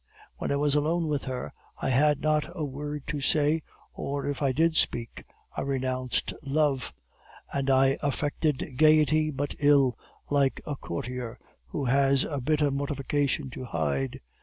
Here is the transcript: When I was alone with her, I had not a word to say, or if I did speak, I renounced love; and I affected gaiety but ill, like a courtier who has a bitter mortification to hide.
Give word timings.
When 0.37 0.51
I 0.51 0.55
was 0.55 0.73
alone 0.73 1.07
with 1.09 1.25
her, 1.25 1.51
I 1.79 1.89
had 1.89 2.21
not 2.21 2.47
a 2.55 2.65
word 2.65 3.05
to 3.05 3.21
say, 3.21 3.61
or 3.93 4.25
if 4.25 4.41
I 4.41 4.51
did 4.51 4.75
speak, 4.75 5.25
I 5.55 5.61
renounced 5.61 6.33
love; 6.41 6.91
and 7.53 7.69
I 7.69 7.99
affected 8.01 8.77
gaiety 8.77 9.29
but 9.29 9.53
ill, 9.59 9.95
like 10.31 10.59
a 10.65 10.75
courtier 10.75 11.37
who 11.67 11.85
has 11.85 12.23
a 12.23 12.41
bitter 12.41 12.71
mortification 12.71 13.51
to 13.51 13.65
hide. 13.65 14.19